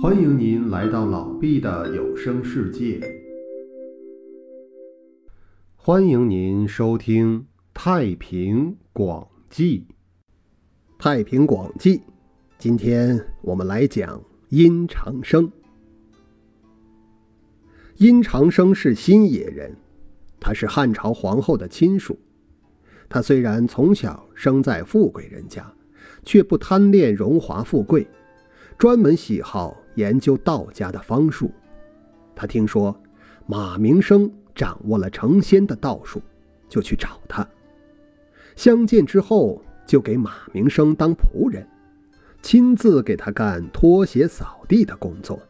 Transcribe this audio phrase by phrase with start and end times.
[0.00, 3.00] 欢迎您来到老毕的有声世界。
[5.74, 7.40] 欢迎您收听
[7.74, 9.80] 《太平广记》。
[11.02, 11.98] 《太平广记》，
[12.58, 15.50] 今天我们来讲殷长生。
[17.96, 19.76] 殷长生是新野人，
[20.38, 22.16] 他是汉朝皇后的亲属。
[23.08, 25.68] 他虽然从小生在富贵人家，
[26.22, 28.06] 却不贪恋荣华富贵，
[28.78, 29.76] 专门喜好。
[29.98, 31.50] 研究道家的方术，
[32.32, 32.96] 他听说
[33.46, 36.22] 马明生掌握了成仙的道术，
[36.68, 37.44] 就去找他。
[38.54, 41.66] 相见之后，就给马明生当仆人，
[42.40, 45.40] 亲自给他干拖鞋扫地的工作。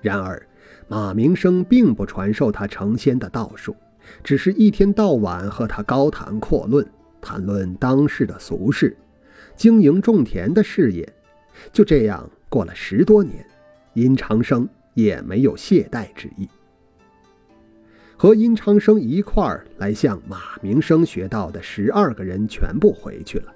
[0.00, 0.42] 然而，
[0.88, 3.76] 马明生并不传授他成仙的道术，
[4.22, 6.86] 只是一天到晚和他高谈阔论，
[7.20, 8.96] 谈论当世的俗事，
[9.54, 11.06] 经营种田的事业。
[11.70, 13.44] 就这样过了十多年。
[13.94, 16.48] 殷长生也没有懈怠之意，
[18.16, 23.54] 和殷长生一块儿来向马明生学道的十二个人全部回去了，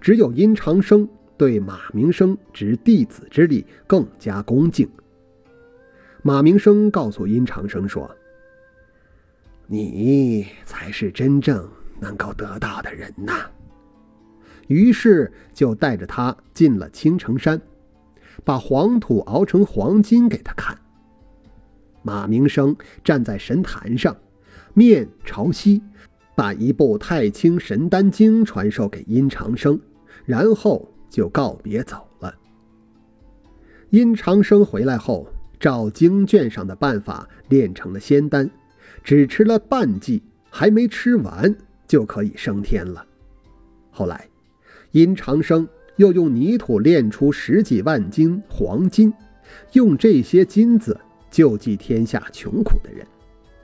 [0.00, 4.88] 只有殷长生对马明生执弟子之礼更加恭敬。
[6.22, 8.08] 马明生告诉殷长生说
[9.66, 13.50] ：“你才是真正能够得到的人呐。”
[14.68, 17.60] 于是就带着他进了青城山。
[18.44, 20.76] 把黄土熬成黄金给他看。
[22.02, 22.74] 马明生
[23.04, 24.16] 站在神坛上，
[24.72, 25.82] 面朝西，
[26.34, 29.78] 把一部《太清神丹经》传授给殷长生，
[30.24, 32.34] 然后就告别走了。
[33.90, 38.50] 殷长生回来后，照经卷上的办法炼成了仙丹，
[39.04, 41.54] 只吃了半剂，还没吃完
[41.86, 43.04] 就可以升天了。
[43.90, 44.26] 后来，
[44.92, 45.68] 殷长生。
[46.00, 49.12] 又用泥土炼出十几万斤黄金，
[49.72, 50.98] 用这些金子
[51.30, 53.06] 救济天下穷苦的人，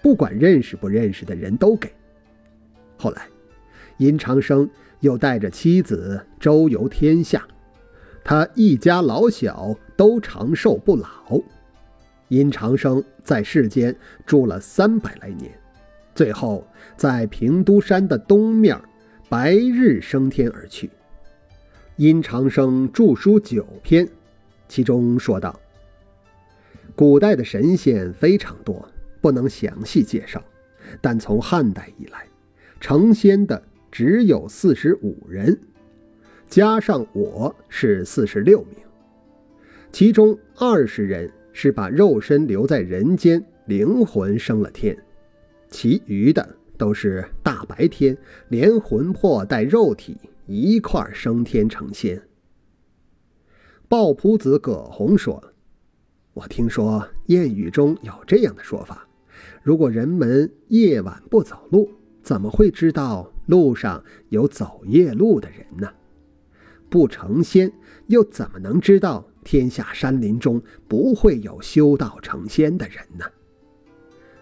[0.00, 1.92] 不管认识不认识的人都给。
[2.96, 3.26] 后来，
[3.98, 4.70] 殷长生
[5.00, 7.44] 又带着妻子周游天下，
[8.22, 11.08] 他一家老小都长寿不老。
[12.28, 13.92] 殷长生在世间
[14.24, 15.50] 住了三百来年，
[16.14, 16.64] 最后
[16.96, 18.80] 在平都山的东面，
[19.28, 20.88] 白日升天而去。
[22.00, 24.08] 殷长生著书九篇，
[24.66, 25.60] 其中说道
[26.96, 28.88] ：“古代的神仙非常多，
[29.20, 30.42] 不能详细介绍。
[31.02, 32.26] 但从汉代以来，
[32.80, 33.62] 成仙的
[33.92, 35.60] 只有四十五人，
[36.48, 38.76] 加上我是四十六名。
[39.92, 44.96] 其中二十人是把肉身留在人间，灵魂升了天；
[45.68, 48.16] 其余的都是大白天，
[48.48, 50.16] 连魂魄带肉体。”
[50.50, 52.20] 一块升天成仙。
[53.88, 55.52] 鲍仆子葛洪说
[56.34, 59.08] ：“我听说谚语中有这样的说法：
[59.62, 61.90] 如果人们夜晚不走路，
[62.22, 65.88] 怎么会知道路上有走夜路的人呢？
[66.88, 67.72] 不成仙，
[68.08, 73.24] 又怎么能知道天下山林中不会有修道成仙的人呢？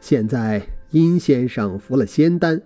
[0.00, 2.62] 现在殷先生服了仙丹，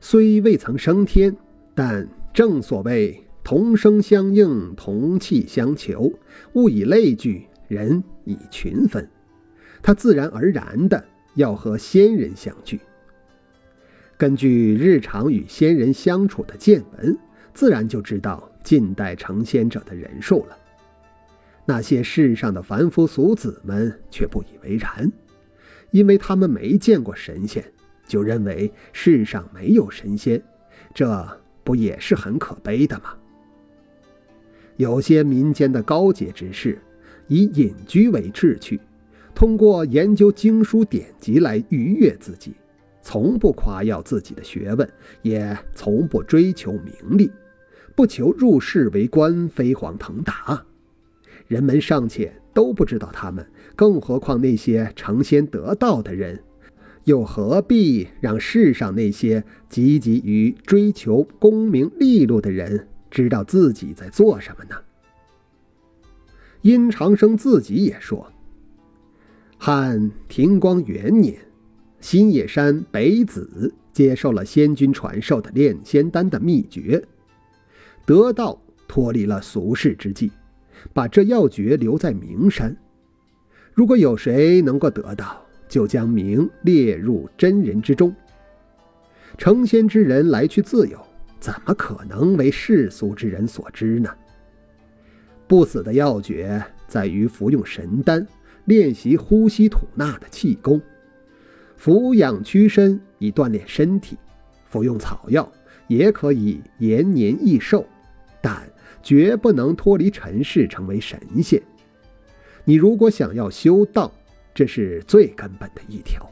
[0.00, 1.34] 虽未曾升天，
[1.74, 6.10] 但……”正所谓同声相应，同气相求，
[6.54, 9.06] 物以类聚，人以群分。
[9.82, 11.04] 他自然而然的
[11.34, 12.80] 要和仙人相聚。
[14.16, 17.18] 根据日常与仙人相处的见闻，
[17.52, 20.56] 自然就知道近代成仙者的人数了。
[21.66, 25.12] 那些世上的凡夫俗子们却不以为然，
[25.90, 27.62] 因为他们没见过神仙，
[28.06, 30.42] 就认为世上没有神仙。
[30.94, 31.41] 这。
[31.64, 33.14] 不也是很可悲的吗？
[34.76, 36.80] 有些民间的高洁之士，
[37.28, 38.80] 以隐居为志趣，
[39.34, 42.54] 通过研究经书典籍来愉悦自己，
[43.02, 44.90] 从不夸耀自己的学问，
[45.20, 47.30] 也从不追求名利，
[47.94, 50.64] 不求入仕为官、飞黄腾达。
[51.46, 53.46] 人们尚且都不知道他们，
[53.76, 56.42] 更何况那些成仙得道的人？
[57.04, 64.76] 又何必让世上那些积极于追求功名利禄的人知道自己在做什么呢？
[66.60, 68.32] 殷长生自己也说
[69.58, 71.36] ：“汉庭光元年，
[72.00, 77.04] 新野山北子接受了仙君传授的炼仙丹的秘诀，
[78.06, 80.30] 得道脱离了俗世之际，
[80.92, 82.76] 把这要诀留在名山。
[83.74, 88.14] 如果有谁能够得到。”就将名列入真人之中。
[89.38, 91.00] 成仙之人来去自由，
[91.40, 94.10] 怎么可能为世俗之人所知呢？
[95.48, 98.26] 不死的要诀在于服用神丹，
[98.66, 100.78] 练习呼吸吐纳的气功，
[101.78, 104.18] 俯仰屈身以锻炼身体，
[104.66, 105.50] 服用草药
[105.86, 107.86] 也可以延年益寿，
[108.42, 108.62] 但
[109.02, 111.62] 绝不能脱离尘世成为神仙。
[112.64, 114.12] 你如果想要修道，
[114.54, 116.30] 这是最根本的一条，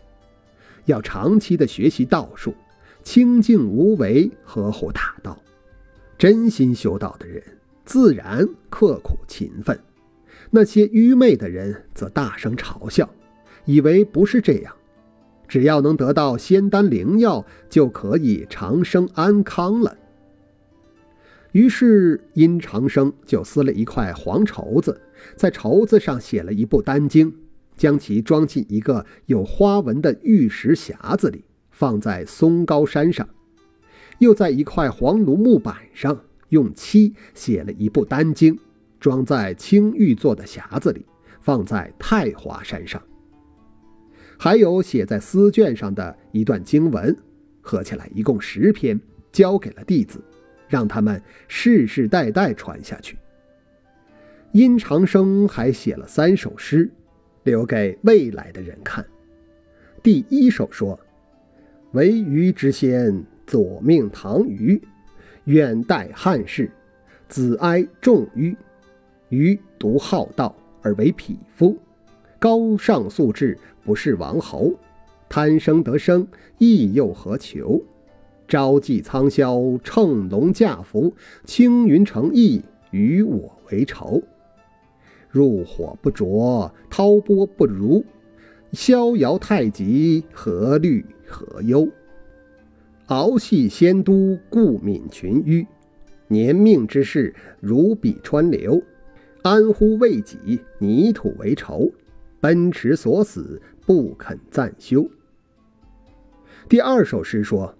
[0.84, 2.54] 要长期的学习道术，
[3.02, 5.40] 清静无为，合乎大道。
[6.18, 7.42] 真心修道的人，
[7.84, 9.78] 自然刻苦勤奋。
[10.50, 13.08] 那些愚昧的人则大声嘲笑，
[13.64, 14.74] 以为不是这样，
[15.48, 19.96] 只要能得到仙丹灵药，就可以长生安康了。
[21.52, 25.00] 于是殷长生就撕了一块黄绸子，
[25.36, 27.34] 在绸子上写了一部丹经，
[27.80, 33.26] 将其装进一个有花纹的玉石匣子里，放在松高山上，
[34.18, 38.58] 又在一块黄芦木板上用漆写了一部丹经。
[38.98, 41.06] 装在青玉做的匣子里，
[41.40, 43.02] 放在太华山上。
[44.38, 47.16] 还有写在丝绢上的一段经文，
[47.62, 49.00] 合起来一共十篇，
[49.32, 50.22] 交给了弟子，
[50.68, 51.18] 让他们
[51.48, 53.16] 世世代代传下去。
[54.52, 56.92] 殷长生还写了三首诗，
[57.42, 59.04] 留给未来的人看。
[60.02, 60.98] 第一首说
[61.92, 64.80] ：“为鱼之先，左命唐虞，
[65.44, 66.70] 远代汉室，
[67.28, 68.56] 子哀重虞。”
[69.30, 71.78] 余独好道而为匹夫，
[72.38, 74.74] 高尚素质不是王侯，
[75.28, 76.26] 贪生得生
[76.58, 77.80] 亦又何求？
[78.48, 81.14] 朝祭苍霄乘龙驾福，
[81.44, 82.60] 青云成翼
[82.90, 84.20] 与我为仇。
[85.30, 88.04] 入火不着，滔波不如，
[88.72, 91.88] 逍遥太极何虑何忧？
[93.06, 95.66] 敖系仙都故泯群淤，
[96.28, 98.82] 年命之事如彼川流。
[99.42, 101.90] 安乎为己，泥土为仇，
[102.40, 105.08] 奔驰所死，不肯暂休。
[106.68, 107.74] 第二首诗说：“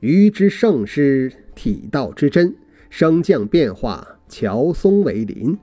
[0.00, 2.54] 余之盛师，体道之真，
[2.90, 5.56] 升降变化，乔松为邻。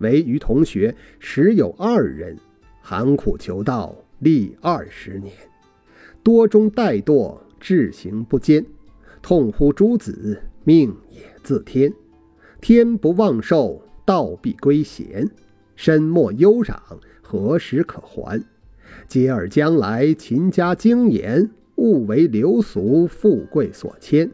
[0.00, 2.36] 唯余同学时有二人，
[2.82, 5.32] 寒苦求道，历二十年，
[6.22, 8.64] 多中怠惰，志行不坚，
[9.22, 11.90] 痛呼诸子，命也自天，
[12.60, 15.30] 天不忘寿。”道必归贤，
[15.76, 16.74] 身莫忧攘，
[17.22, 18.42] 何时可还？
[19.08, 24.28] 嗟尔将来勤加精研，勿为流俗富贵所牵。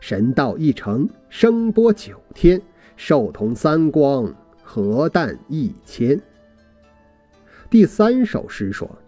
[0.00, 2.60] 神道一成，声波九天，
[2.96, 4.34] 寿同三光，
[4.68, 6.20] 何但一千？
[7.70, 8.98] 第三首诗说：“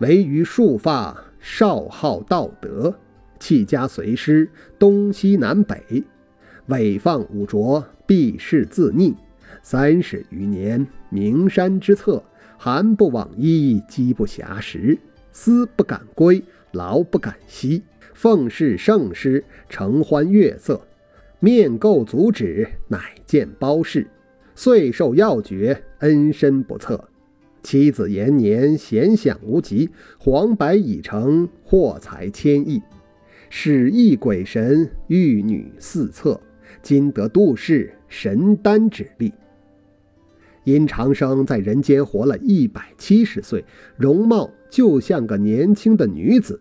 [0.00, 2.98] 唯余束发，少好道德，
[3.38, 6.02] 弃家随师，东西南北，
[6.66, 9.14] 违放五浊。”避世自溺，
[9.62, 12.22] 三十余年，名山之侧，
[12.58, 14.98] 寒不往衣，饥不暇食，
[15.32, 17.82] 思不敢归，劳不敢息。
[18.12, 20.86] 奉事圣师，承欢月色，
[21.40, 24.06] 面垢足止，乃见包氏。
[24.54, 27.08] 岁寿要绝，恩深不测。
[27.62, 32.82] 妻子延年，闲享无极，黄白已成，获财千亿。
[33.48, 36.40] 使役鬼神，玉女四侧。
[36.82, 39.32] 今得度世神丹之力。
[40.64, 43.64] 殷长生在人间活了一百七十岁，
[43.96, 46.60] 容貌就像个年轻的女子。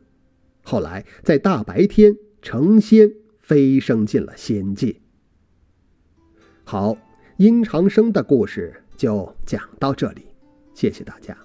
[0.61, 4.95] 后来在大白天成仙，飞升进了仙界。
[6.63, 6.95] 好，
[7.43, 10.27] 殷长生的故事就讲到这里，
[10.73, 11.37] 谢谢大家。